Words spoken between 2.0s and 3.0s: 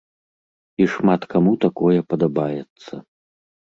падабаецца.